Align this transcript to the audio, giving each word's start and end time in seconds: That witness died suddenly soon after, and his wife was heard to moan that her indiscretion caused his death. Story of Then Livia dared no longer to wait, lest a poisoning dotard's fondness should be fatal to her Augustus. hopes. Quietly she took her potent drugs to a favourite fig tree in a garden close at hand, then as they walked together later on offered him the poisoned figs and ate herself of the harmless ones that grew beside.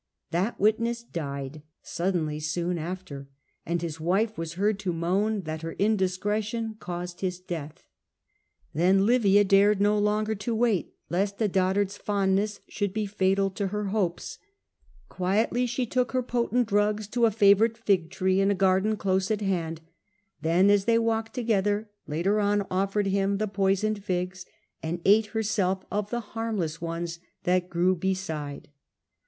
That 0.31 0.59
witness 0.59 1.03
died 1.03 1.61
suddenly 1.83 2.39
soon 2.39 2.79
after, 2.79 3.29
and 3.67 3.83
his 3.83 3.99
wife 3.99 4.35
was 4.35 4.53
heard 4.55 4.79
to 4.79 4.91
moan 4.91 5.41
that 5.41 5.61
her 5.61 5.73
indiscretion 5.73 6.75
caused 6.79 7.21
his 7.21 7.39
death. 7.39 7.83
Story 7.83 7.83
of 7.83 8.71
Then 8.79 9.05
Livia 9.05 9.43
dared 9.43 9.79
no 9.79 9.99
longer 9.99 10.33
to 10.33 10.55
wait, 10.55 10.95
lest 11.11 11.35
a 11.35 11.45
poisoning 11.47 11.51
dotard's 11.51 11.97
fondness 11.97 12.61
should 12.67 12.93
be 12.95 13.05
fatal 13.05 13.51
to 13.51 13.67
her 13.67 13.81
Augustus. 13.89 13.93
hopes. 13.93 14.37
Quietly 15.07 15.67
she 15.67 15.85
took 15.85 16.13
her 16.13 16.23
potent 16.23 16.67
drugs 16.69 17.07
to 17.09 17.27
a 17.27 17.29
favourite 17.29 17.77
fig 17.77 18.09
tree 18.09 18.41
in 18.41 18.49
a 18.49 18.55
garden 18.55 18.97
close 18.97 19.29
at 19.29 19.41
hand, 19.41 19.81
then 20.41 20.71
as 20.71 20.85
they 20.85 20.97
walked 20.97 21.35
together 21.35 21.91
later 22.07 22.39
on 22.39 22.65
offered 22.71 23.05
him 23.05 23.37
the 23.37 23.47
poisoned 23.47 24.03
figs 24.03 24.47
and 24.81 24.99
ate 25.05 25.27
herself 25.27 25.85
of 25.91 26.09
the 26.09 26.21
harmless 26.33 26.81
ones 26.81 27.19
that 27.43 27.69
grew 27.69 27.95
beside. 27.95 28.69